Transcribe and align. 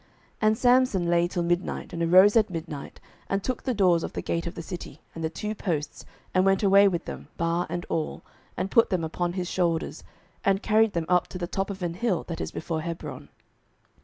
07:016:003 0.01 0.09
And 0.41 0.57
Samson 0.57 1.07
lay 1.11 1.27
till 1.27 1.43
midnight, 1.43 1.93
and 1.93 2.01
arose 2.01 2.35
at 2.35 2.49
midnight, 2.49 2.99
and 3.29 3.43
took 3.43 3.61
the 3.61 3.73
doors 3.75 4.03
of 4.03 4.13
the 4.13 4.23
gate 4.23 4.47
of 4.47 4.55
the 4.55 4.63
city, 4.63 4.99
and 5.13 5.23
the 5.23 5.29
two 5.29 5.53
posts, 5.53 6.05
and 6.33 6.43
went 6.43 6.63
away 6.63 6.87
with 6.87 7.05
them, 7.05 7.27
bar 7.37 7.67
and 7.69 7.85
all, 7.87 8.23
and 8.57 8.71
put 8.71 8.89
them 8.89 9.03
upon 9.03 9.33
his 9.33 9.47
shoulders, 9.47 10.03
and 10.43 10.63
carried 10.63 10.93
them 10.93 11.05
up 11.07 11.27
to 11.27 11.37
the 11.37 11.45
top 11.45 11.69
of 11.69 11.83
an 11.83 11.93
hill 11.93 12.23
that 12.23 12.41
is 12.41 12.49
before 12.51 12.81
Hebron. 12.81 13.29